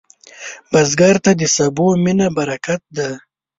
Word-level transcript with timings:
بزګر 0.71 1.15
ته 1.23 1.31
د 1.39 1.43
سبو 1.55 1.87
مینه 2.03 2.27
برکت 2.37 2.81
ده 2.97 3.09